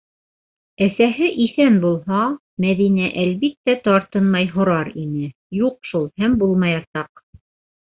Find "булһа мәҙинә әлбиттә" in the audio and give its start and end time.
1.83-3.79